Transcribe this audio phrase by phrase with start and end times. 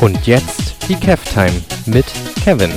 [0.00, 2.06] Und jetzt die Kev Time mit
[2.42, 2.70] Kevin.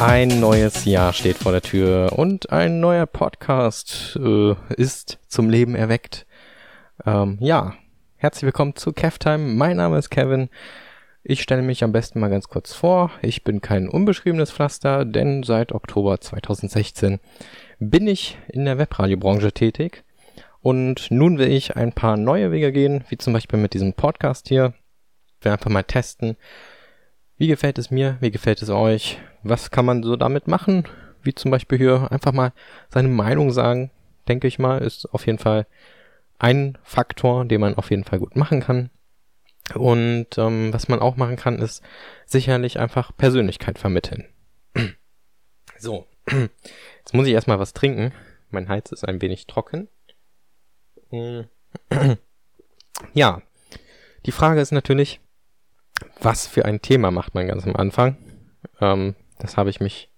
[0.00, 5.74] Ein neues Jahr steht vor der Tür und ein neuer Podcast äh, ist zum Leben
[5.74, 6.24] erweckt.
[7.04, 7.74] Ähm, ja,
[8.16, 9.52] herzlich willkommen zu Kev Time.
[9.54, 10.48] Mein Name ist Kevin.
[11.22, 13.10] Ich stelle mich am besten mal ganz kurz vor.
[13.20, 17.20] Ich bin kein unbeschriebenes Pflaster, denn seit Oktober 2016
[17.80, 20.04] bin ich in der Webradiobranche tätig
[20.62, 24.48] und nun will ich ein paar neue Wege gehen, wie zum Beispiel mit diesem Podcast
[24.48, 24.74] hier.
[25.38, 26.36] Ich will einfach mal testen,
[27.36, 30.84] wie gefällt es mir, wie gefällt es euch, was kann man so damit machen,
[31.22, 32.52] wie zum Beispiel hier einfach mal
[32.88, 33.90] seine Meinung sagen,
[34.28, 35.66] denke ich mal, ist auf jeden Fall
[36.38, 38.90] ein Faktor, den man auf jeden Fall gut machen kann.
[39.74, 41.82] Und ähm, was man auch machen kann, ist
[42.26, 44.24] sicherlich einfach Persönlichkeit vermitteln.
[45.78, 48.12] so, jetzt muss ich erstmal was trinken.
[48.50, 49.88] Mein Hals ist ein wenig trocken.
[53.14, 53.42] Ja,
[54.24, 55.20] die Frage ist natürlich,
[56.20, 58.16] was für ein Thema macht man ganz am Anfang?
[58.80, 60.08] Ähm, das habe ich mich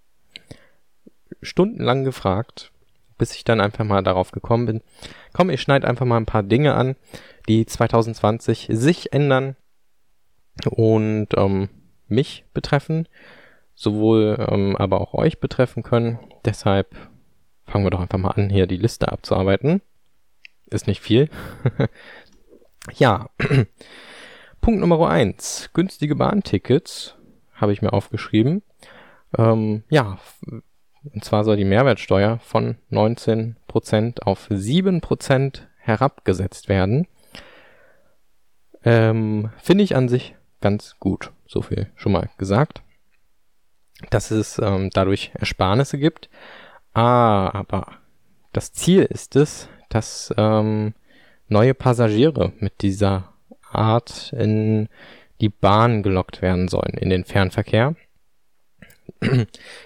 [1.42, 2.72] stundenlang gefragt,
[3.18, 4.82] bis ich dann einfach mal darauf gekommen bin.
[5.32, 6.96] Komm, ich schneide einfach mal ein paar Dinge an,
[7.48, 9.56] die 2020 sich ändern
[10.66, 11.68] und ähm,
[12.06, 13.08] mich betreffen,
[13.74, 16.18] sowohl ähm, aber auch euch betreffen können.
[16.44, 16.94] Deshalb
[17.66, 19.80] fangen wir doch einfach mal an, hier die Liste abzuarbeiten.
[20.70, 21.28] Ist nicht viel.
[22.94, 23.30] ja.
[24.60, 27.14] Punkt Nummer eins: Günstige Bahntickets
[27.52, 28.62] habe ich mir aufgeschrieben.
[29.36, 30.18] Ähm, ja,
[31.12, 37.06] und zwar soll die Mehrwertsteuer von 19% auf 7% herabgesetzt werden.
[38.84, 41.30] Ähm, Finde ich an sich ganz gut.
[41.46, 42.82] So viel schon mal gesagt.
[44.10, 46.28] Dass es ähm, dadurch Ersparnisse gibt.
[46.94, 47.98] Ah, aber
[48.52, 50.92] das Ziel ist es, dass ähm,
[51.48, 53.32] neue Passagiere mit dieser
[53.70, 54.88] Art in
[55.40, 57.94] die Bahn gelockt werden sollen, in den Fernverkehr.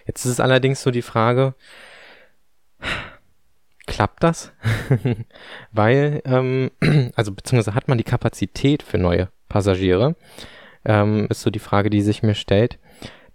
[0.06, 1.54] Jetzt ist es allerdings so die Frage,
[3.86, 4.52] klappt das?
[5.72, 6.70] Weil, ähm,
[7.14, 10.16] also beziehungsweise hat man die Kapazität für neue Passagiere?
[10.86, 12.78] Ähm, ist so die Frage, die sich mir stellt.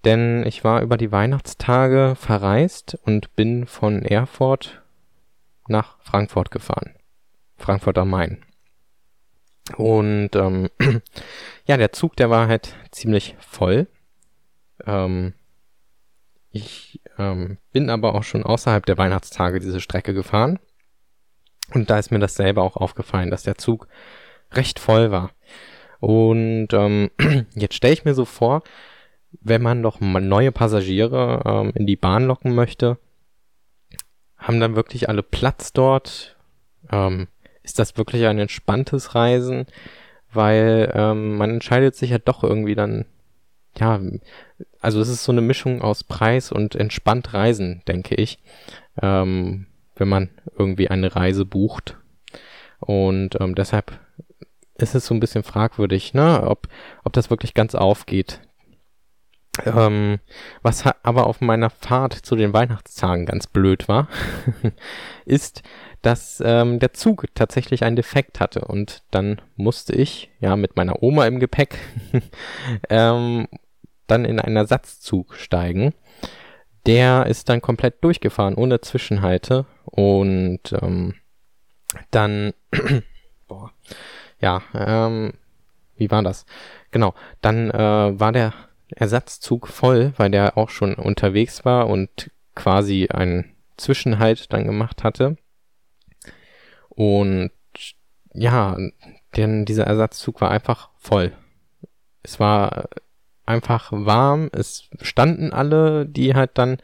[0.05, 4.82] Denn ich war über die Weihnachtstage verreist und bin von Erfurt
[5.67, 6.95] nach Frankfurt gefahren.
[7.57, 8.43] Frankfurt am Main.
[9.77, 10.69] Und ähm,
[11.65, 13.87] ja, der Zug, der war halt ziemlich voll.
[14.85, 15.33] Ähm,
[16.51, 20.59] ich ähm, bin aber auch schon außerhalb der Weihnachtstage diese Strecke gefahren.
[21.73, 23.87] Und da ist mir das selber auch aufgefallen, dass der Zug
[24.51, 25.31] recht voll war.
[25.99, 27.09] Und ähm,
[27.55, 28.63] jetzt stelle ich mir so vor,
[29.41, 32.99] wenn man doch neue Passagiere ähm, in die Bahn locken möchte,
[34.43, 36.35] haben dann wirklich alle Platz dort?
[36.91, 37.27] Ähm,
[37.63, 39.65] ist das wirklich ein entspanntes Reisen?
[40.31, 43.05] Weil ähm, man entscheidet sich ja doch irgendwie dann,
[43.77, 43.99] ja,
[44.79, 48.39] also es ist so eine Mischung aus Preis und entspannt Reisen, denke ich,
[49.01, 51.97] ähm, wenn man irgendwie eine Reise bucht.
[52.79, 53.99] Und ähm, deshalb
[54.75, 56.67] ist es so ein bisschen fragwürdig, ne, ob,
[57.03, 58.41] ob das wirklich ganz aufgeht,
[59.65, 60.19] ähm,
[60.61, 64.07] was aber auf meiner Fahrt zu den Weihnachtstagen ganz blöd war,
[65.25, 65.61] ist,
[66.01, 71.01] dass ähm, der Zug tatsächlich einen Defekt hatte und dann musste ich, ja, mit meiner
[71.03, 71.77] Oma im Gepäck,
[72.89, 73.47] ähm,
[74.07, 75.93] dann in einen Ersatzzug steigen.
[76.85, 81.13] Der ist dann komplett durchgefahren, ohne Zwischenhalte und ähm,
[82.11, 82.53] dann,
[83.47, 83.71] boah,
[84.41, 85.33] ja, ähm,
[85.95, 86.45] wie war das?
[86.91, 88.53] Genau, dann äh, war der
[88.95, 95.37] Ersatzzug voll, weil der auch schon unterwegs war und quasi einen Zwischenhalt dann gemacht hatte.
[96.89, 97.51] Und
[98.33, 98.77] ja,
[99.35, 101.33] denn dieser Ersatzzug war einfach voll.
[102.21, 102.89] Es war
[103.45, 106.77] einfach warm, es standen alle, die halt dann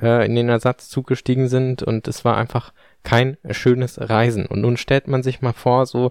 [0.00, 2.72] äh, in den Ersatzzug gestiegen sind und es war einfach
[3.04, 4.46] kein schönes Reisen.
[4.46, 6.10] Und nun stellt man sich mal vor, so,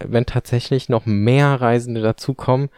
[0.00, 2.70] wenn tatsächlich noch mehr Reisende dazukommen,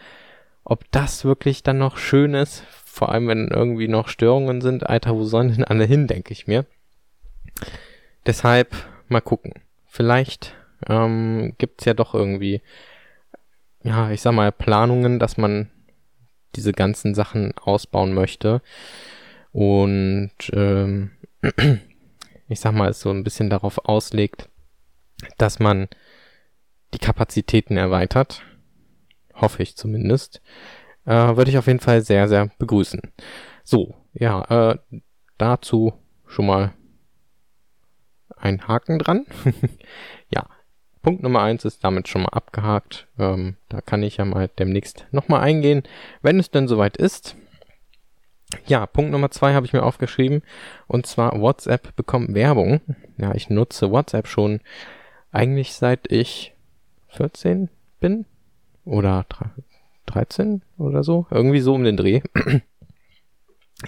[0.64, 5.14] ob das wirklich dann noch schön ist, vor allem wenn irgendwie noch Störungen sind, Alter,
[5.14, 6.66] wo sollen denn alle hin, denke ich mir.
[8.26, 8.74] Deshalb
[9.08, 9.54] mal gucken.
[9.86, 10.54] Vielleicht
[10.88, 12.62] ähm, gibt ja doch irgendwie,
[13.82, 15.70] ja, ich sag mal, Planungen, dass man
[16.56, 18.60] diese ganzen Sachen ausbauen möchte.
[19.52, 21.12] Und ähm,
[22.48, 24.48] ich sag mal, es so ein bisschen darauf auslegt,
[25.38, 25.88] dass man
[26.94, 28.42] die Kapazitäten erweitert
[29.40, 30.40] hoffe ich zumindest,
[31.06, 33.00] äh, würde ich auf jeden Fall sehr, sehr begrüßen.
[33.64, 34.78] So, ja, äh,
[35.38, 35.92] dazu
[36.26, 36.72] schon mal
[38.36, 39.26] ein Haken dran.
[40.30, 40.46] ja,
[41.02, 43.06] Punkt Nummer eins ist damit schon mal abgehakt.
[43.18, 45.82] Ähm, da kann ich ja mal demnächst nochmal eingehen,
[46.22, 47.36] wenn es denn soweit ist.
[48.66, 50.42] Ja, Punkt Nummer zwei habe ich mir aufgeschrieben.
[50.86, 52.80] Und zwar WhatsApp bekommt Werbung.
[53.16, 54.60] Ja, ich nutze WhatsApp schon
[55.30, 56.54] eigentlich seit ich
[57.08, 57.70] 14
[58.00, 58.26] bin.
[58.90, 59.24] Oder
[60.06, 61.26] 13 oder so.
[61.30, 62.20] Irgendwie so um den Dreh.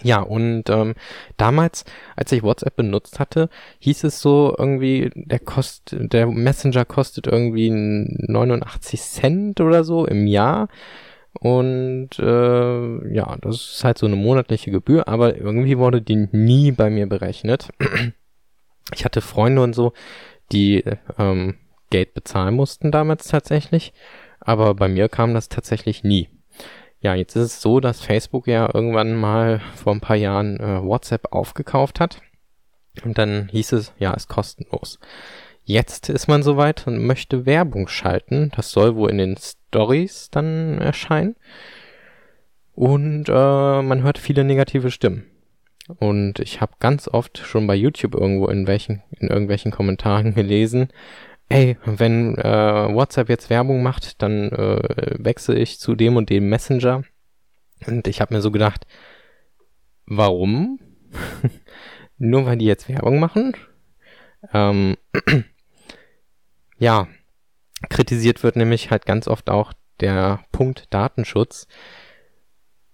[0.02, 0.94] Ja, und ähm,
[1.36, 1.84] damals,
[2.16, 3.50] als ich WhatsApp benutzt hatte,
[3.80, 10.26] hieß es so irgendwie, der kost, der Messenger kostet irgendwie 89 Cent oder so im
[10.26, 10.68] Jahr.
[11.34, 16.72] Und äh, ja, das ist halt so eine monatliche Gebühr, aber irgendwie wurde die nie
[16.72, 17.68] bei mir berechnet.
[18.94, 19.92] Ich hatte Freunde und so,
[20.50, 20.84] die
[21.18, 21.54] ähm,
[21.90, 23.92] Geld bezahlen mussten damals tatsächlich,
[24.44, 26.28] aber bei mir kam das tatsächlich nie.
[27.00, 30.82] Ja, jetzt ist es so, dass Facebook ja irgendwann mal vor ein paar Jahren äh,
[30.82, 32.20] WhatsApp aufgekauft hat.
[33.04, 35.00] Und dann hieß es, ja, ist kostenlos.
[35.64, 38.52] Jetzt ist man soweit und möchte Werbung schalten.
[38.54, 41.36] Das soll wohl in den Stories dann erscheinen.
[42.74, 45.24] Und äh, man hört viele negative Stimmen.
[45.98, 50.88] Und ich habe ganz oft schon bei YouTube irgendwo in welchen in irgendwelchen Kommentaren gelesen,
[51.52, 56.48] hey, wenn äh, WhatsApp jetzt Werbung macht, dann äh, wechsle ich zu dem und dem
[56.48, 57.04] Messenger.
[57.86, 58.86] Und ich habe mir so gedacht,
[60.06, 60.80] warum?
[62.18, 63.54] Nur weil die jetzt Werbung machen?
[64.52, 64.96] Ähm,
[66.78, 67.06] ja,
[67.90, 71.66] kritisiert wird nämlich halt ganz oft auch der Punkt Datenschutz.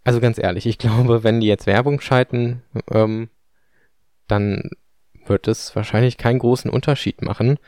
[0.03, 3.29] Also ganz ehrlich, ich glaube, wenn die jetzt Werbung schalten, ähm,
[4.27, 4.71] dann
[5.27, 7.59] wird es wahrscheinlich keinen großen Unterschied machen.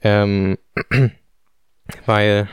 [0.00, 0.58] Ähm,
[2.06, 2.48] weil,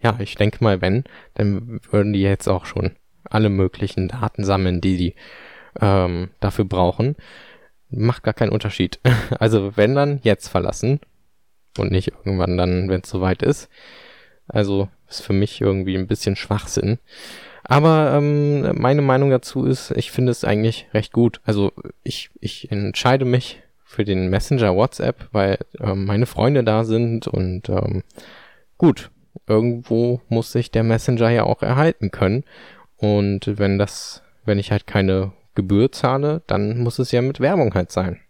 [0.00, 1.04] ja, ich denke mal, wenn,
[1.34, 2.92] dann würden die jetzt auch schon
[3.24, 5.14] alle möglichen Daten sammeln, die die
[5.80, 7.16] ähm, dafür brauchen.
[7.88, 9.00] Macht gar keinen Unterschied.
[9.38, 11.00] Also wenn dann jetzt verlassen
[11.78, 13.68] und nicht irgendwann dann, wenn es soweit ist.
[14.46, 16.98] Also ist für mich irgendwie ein bisschen Schwachsinn.
[17.62, 21.40] Aber ähm, meine Meinung dazu ist, ich finde es eigentlich recht gut.
[21.44, 21.72] Also
[22.02, 23.62] ich, ich entscheide mich
[23.94, 28.02] für den Messenger WhatsApp, weil ähm, meine Freunde da sind und ähm,
[28.76, 29.10] gut,
[29.46, 32.44] irgendwo muss sich der Messenger ja auch erhalten können.
[32.96, 37.74] Und wenn das, wenn ich halt keine Gebühr zahle, dann muss es ja mit Werbung
[37.74, 38.20] halt sein.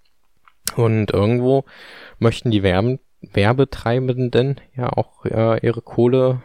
[0.77, 1.65] Und irgendwo
[2.19, 6.43] möchten die Werben, Werbetreibenden ja auch äh, ihre Kohle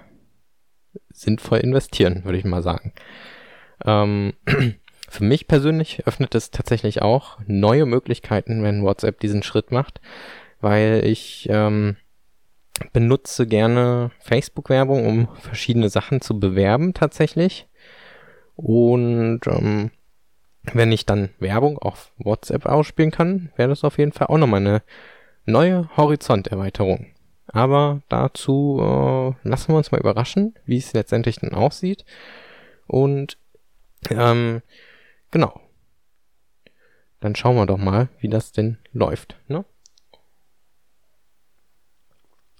[1.09, 2.93] sinnvoll investieren, würde ich mal sagen.
[3.85, 4.33] Ähm,
[5.09, 10.01] Für mich persönlich öffnet es tatsächlich auch neue Möglichkeiten, wenn WhatsApp diesen Schritt macht,
[10.61, 11.97] weil ich ähm,
[12.93, 17.67] benutze gerne Facebook-Werbung, um verschiedene Sachen zu bewerben tatsächlich.
[18.55, 19.91] Und ähm,
[20.73, 24.61] wenn ich dann Werbung auf WhatsApp ausspielen kann, wäre das auf jeden Fall auch nochmal
[24.61, 24.83] eine
[25.45, 27.07] neue Horizonterweiterung.
[27.47, 32.05] Aber dazu äh, lassen wir uns mal überraschen, wie es letztendlich dann aussieht.
[32.85, 33.37] Und
[34.11, 34.61] ähm,
[35.31, 35.61] Genau.
[37.19, 39.35] Dann schauen wir doch mal, wie das denn läuft.
[39.47, 39.65] Ne?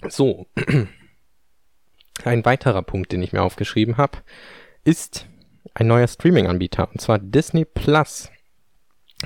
[0.08, 0.48] So.
[2.24, 4.20] Ein weiterer Punkt, den ich mir aufgeschrieben habe,
[4.84, 5.28] ist
[5.74, 8.30] ein neuer Streaming-Anbieter, und zwar Disney Plus.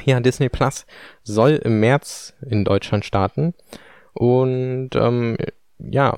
[0.03, 0.85] Ja, Disney Plus
[1.23, 3.53] soll im März in Deutschland starten.
[4.13, 5.37] Und ähm,
[5.79, 6.15] ja,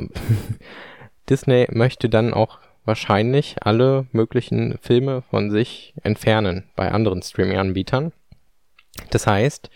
[1.30, 8.12] Disney möchte dann auch wahrscheinlich alle möglichen Filme von sich entfernen bei anderen Streaming-Anbietern.
[9.10, 9.70] Das heißt,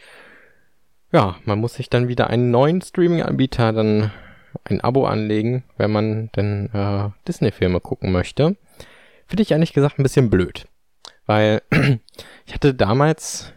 [1.12, 4.12] ja, man muss sich dann wieder einen neuen Streaming-Anbieter dann
[4.64, 8.56] ein Abo anlegen, wenn man denn äh, Disney-Filme gucken möchte.
[9.28, 10.68] Finde ich ehrlich gesagt ein bisschen blöd.
[11.26, 11.62] Weil
[12.46, 13.54] ich hatte damals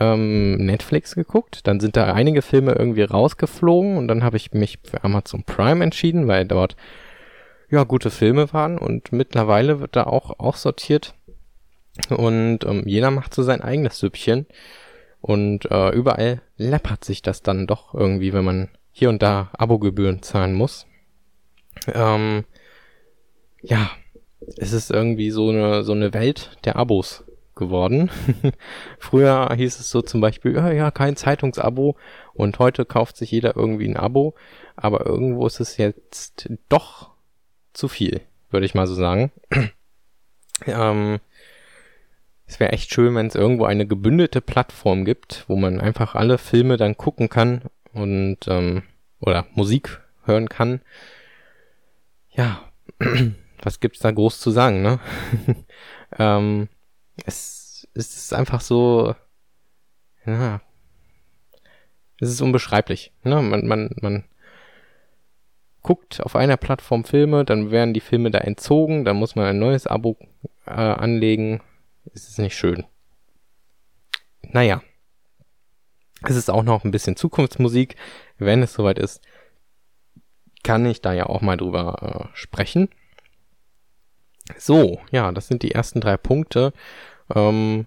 [0.00, 4.78] ähm, Netflix geguckt, dann sind da einige Filme irgendwie rausgeflogen und dann habe ich mich
[4.84, 6.76] für Amazon Prime entschieden, weil dort
[7.72, 11.14] ja, gute Filme waren und mittlerweile wird da auch, auch sortiert
[12.10, 14.46] und ähm, jeder macht so sein eigenes Süppchen
[15.22, 20.22] und äh, überall läppert sich das dann doch irgendwie, wenn man hier und da Abogebühren
[20.22, 20.86] zahlen muss.
[21.86, 22.44] Ähm,
[23.62, 23.90] ja,
[24.58, 27.24] es ist irgendwie so eine, so eine Welt der Abos
[27.54, 28.10] geworden.
[28.98, 31.96] Früher hieß es so zum Beispiel, ja, ja, kein Zeitungsabo
[32.34, 34.34] und heute kauft sich jeder irgendwie ein Abo,
[34.76, 37.11] aber irgendwo ist es jetzt doch
[37.72, 39.32] zu viel, würde ich mal so sagen.
[40.66, 41.20] ähm,
[42.46, 46.38] es wäre echt schön, wenn es irgendwo eine gebündelte Plattform gibt, wo man einfach alle
[46.38, 47.62] Filme dann gucken kann
[47.92, 48.82] und ähm,
[49.20, 50.80] oder Musik hören kann.
[52.30, 52.70] Ja,
[53.62, 55.00] was gibt's da groß zu sagen, ne?
[56.18, 56.68] ähm,
[57.24, 59.14] es, es ist einfach so,
[60.26, 60.60] ja,
[62.20, 63.40] es ist unbeschreiblich, ne?
[63.40, 64.24] Man, man, man
[65.82, 69.58] guckt auf einer Plattform Filme, dann werden die Filme da entzogen, dann muss man ein
[69.58, 70.16] neues Abo
[70.66, 71.60] äh, anlegen.
[72.14, 72.84] Es ist nicht schön.
[74.42, 74.82] Naja.
[76.24, 77.96] Es ist auch noch ein bisschen Zukunftsmusik.
[78.38, 79.20] Wenn es soweit ist,
[80.62, 82.88] kann ich da ja auch mal drüber äh, sprechen.
[84.56, 86.72] So, ja, das sind die ersten drei Punkte
[87.34, 87.86] ähm,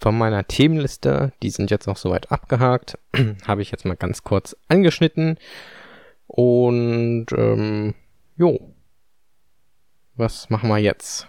[0.00, 1.32] von meiner Themenliste.
[1.42, 2.98] Die sind jetzt noch soweit abgehakt.
[3.46, 5.38] Habe ich jetzt mal ganz kurz angeschnitten.
[6.26, 7.94] Und ähm,
[8.36, 8.74] jo,
[10.14, 11.28] was machen wir jetzt?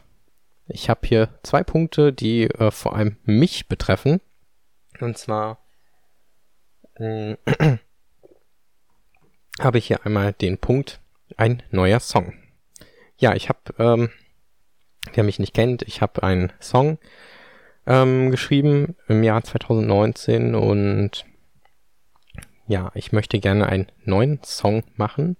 [0.67, 4.21] Ich habe hier zwei Punkte, die äh, vor allem mich betreffen.
[4.99, 5.59] Und zwar
[6.95, 7.35] äh,
[9.59, 11.01] habe ich hier einmal den Punkt
[11.37, 12.33] ein neuer Song.
[13.17, 14.09] Ja, ich habe, ähm,
[15.13, 16.97] wer mich nicht kennt, ich habe einen Song
[17.85, 21.25] ähm, geschrieben im Jahr 2019 und
[22.67, 25.37] ja, ich möchte gerne einen neuen Song machen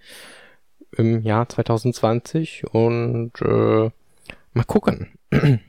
[0.98, 3.90] im Jahr 2020 und äh,
[4.54, 5.18] mal gucken,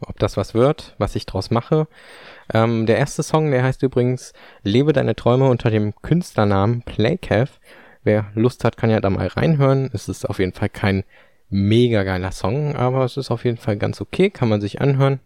[0.00, 1.86] ob das was wird, was ich draus mache.
[2.52, 7.60] Ähm, der erste Song, der heißt übrigens Lebe deine Träume unter dem Künstlernamen Playcav.
[8.02, 9.90] Wer Lust hat, kann ja da mal reinhören.
[9.92, 11.04] Es ist auf jeden Fall kein
[11.48, 15.20] mega geiler Song, aber es ist auf jeden Fall ganz okay, kann man sich anhören.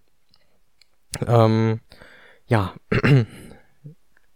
[1.26, 1.80] Ähm,
[2.46, 2.74] ja,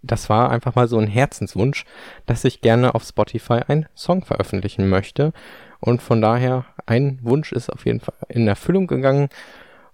[0.02, 1.84] das war einfach mal so ein Herzenswunsch,
[2.26, 5.32] dass ich gerne auf Spotify einen Song veröffentlichen möchte.
[5.80, 9.28] Und von daher, ein Wunsch ist auf jeden Fall in Erfüllung gegangen.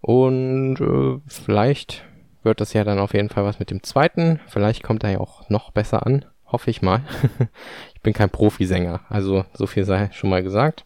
[0.01, 2.05] Und äh, vielleicht
[2.43, 4.41] wird das ja dann auf jeden Fall was mit dem zweiten.
[4.47, 6.25] Vielleicht kommt er ja auch noch besser an.
[6.47, 7.03] Hoffe ich mal.
[7.95, 10.85] ich bin kein Profisänger, also so viel sei schon mal gesagt.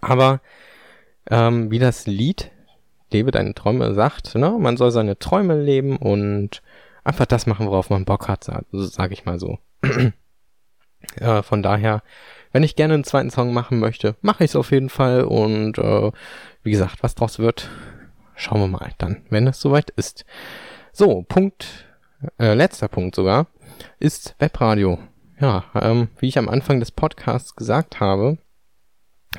[0.00, 0.40] Aber
[1.30, 2.50] ähm, wie das Lied
[3.14, 4.56] Lebe deine Träume sagt, ne?
[4.58, 6.62] man soll seine Träume leben und
[7.04, 9.58] einfach das machen, worauf man Bock hat, sage sag ich mal so.
[11.20, 12.02] äh, von daher,
[12.52, 15.78] wenn ich gerne einen zweiten Song machen möchte, mache ich es auf jeden Fall und
[15.78, 16.10] äh,
[16.62, 17.68] wie gesagt, was draus wird,
[18.34, 20.24] schauen wir mal dann, wenn es soweit ist.
[20.92, 21.86] So, Punkt,
[22.38, 23.46] äh, letzter Punkt sogar,
[23.98, 24.98] ist Webradio.
[25.40, 28.38] Ja, ähm, wie ich am Anfang des Podcasts gesagt habe,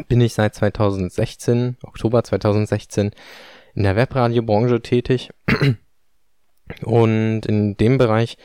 [0.07, 3.11] bin ich seit 2016, Oktober 2016,
[3.73, 5.31] in der Webradiobranche tätig.
[6.83, 8.37] Und in dem Bereich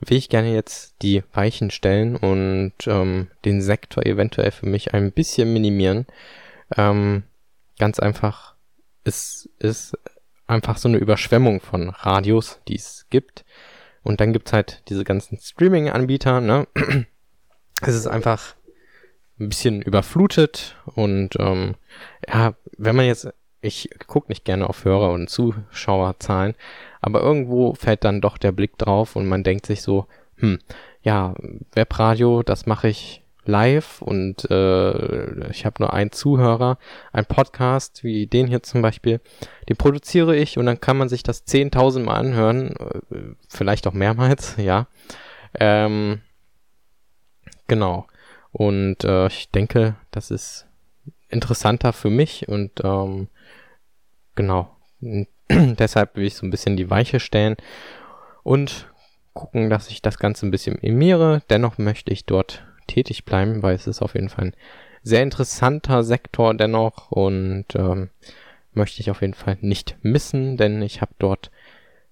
[0.00, 5.12] will ich gerne jetzt die Weichen stellen und ähm, den Sektor eventuell für mich ein
[5.12, 6.06] bisschen minimieren.
[6.76, 7.24] Ähm,
[7.78, 8.54] ganz einfach,
[9.04, 9.96] es ist
[10.46, 13.44] einfach so eine Überschwemmung von Radios, die es gibt.
[14.02, 16.66] Und dann gibt's halt diese ganzen Streaming-Anbieter, ne?
[17.82, 18.56] Es ist einfach
[19.38, 21.76] ein bisschen überflutet und ähm,
[22.28, 23.26] ja, wenn man jetzt,
[23.60, 26.54] ich gucke nicht gerne auf Hörer und Zuschauerzahlen,
[27.00, 30.58] aber irgendwo fällt dann doch der Blick drauf und man denkt sich so, hm,
[31.02, 31.34] ja,
[31.72, 36.78] Webradio, das mache ich live und äh, ich habe nur einen Zuhörer,
[37.12, 39.20] ein Podcast wie den hier zum Beispiel,
[39.68, 42.74] den produziere ich und dann kann man sich das 10.000 Mal anhören,
[43.10, 44.86] äh, vielleicht auch mehrmals, ja.
[45.54, 46.20] Ähm,
[47.66, 48.06] genau.
[48.52, 50.66] Und äh, ich denke, das ist
[51.28, 53.28] interessanter für mich und ähm,
[54.40, 54.74] genau.
[55.50, 57.56] Deshalb will ich so ein bisschen die Weiche stellen
[58.42, 58.88] und
[59.34, 61.42] gucken, dass ich das Ganze ein bisschen minimiere.
[61.50, 64.56] Dennoch möchte ich dort tätig bleiben, weil es ist auf jeden Fall ein
[65.02, 68.10] sehr interessanter Sektor dennoch und ähm,
[68.72, 71.50] möchte ich auf jeden Fall nicht missen, denn ich habe dort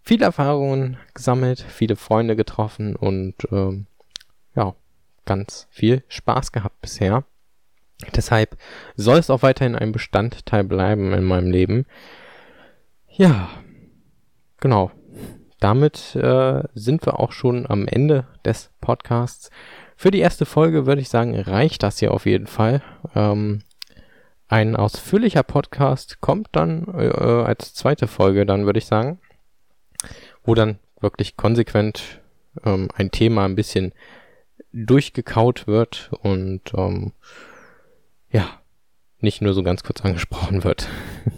[0.02, 3.86] viele Erfahrungen gesammelt, viele Freunde getroffen und ähm,
[4.54, 4.74] ja,
[5.24, 7.24] ganz viel Spaß gehabt bisher.
[8.14, 8.56] Deshalb
[8.96, 11.86] soll es auch weiterhin ein Bestandteil bleiben in meinem Leben.
[13.08, 13.48] Ja,
[14.60, 14.92] genau.
[15.58, 19.50] Damit äh, sind wir auch schon am Ende des Podcasts.
[19.96, 22.82] Für die erste Folge würde ich sagen, reicht das hier auf jeden Fall.
[23.16, 23.62] Ähm,
[24.46, 29.18] ein ausführlicher Podcast kommt dann äh, als zweite Folge, dann würde ich sagen,
[30.44, 32.20] wo dann wirklich konsequent
[32.64, 33.92] ähm, ein Thema ein bisschen
[34.72, 37.12] durchgekaut wird und ähm,
[38.30, 38.60] ja,
[39.20, 40.88] nicht nur so ganz kurz angesprochen wird.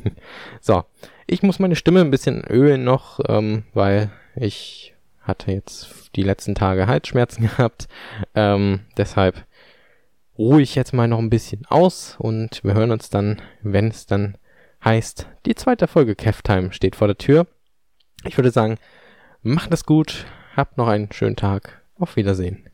[0.61, 0.85] so,
[1.26, 6.54] ich muss meine Stimme ein bisschen ölen noch, ähm, weil ich hatte jetzt die letzten
[6.54, 7.88] Tage Halsschmerzen gehabt.
[8.35, 9.47] Ähm, deshalb
[10.38, 14.06] ruhe ich jetzt mal noch ein bisschen aus und wir hören uns dann, wenn es
[14.06, 14.37] dann
[14.85, 17.47] heißt, die zweite Folge Keftime steht vor der Tür.
[18.25, 18.78] Ich würde sagen,
[19.42, 22.70] macht es gut, habt noch einen schönen Tag, auf Wiedersehen.